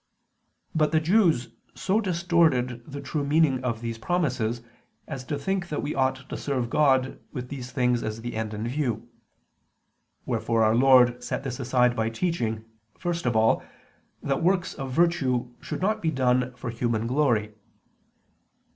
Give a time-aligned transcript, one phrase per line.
[0.73, 4.63] But the Jews so distorted the true meaning of these promises,
[5.07, 8.55] as to think that we ought to serve God, with these things as the end
[8.55, 9.07] in view.
[10.25, 12.65] Wherefore Our Lord set this aside by teaching,
[12.97, 13.61] first of all,
[14.23, 17.53] that works of virtue should not be done for human glory.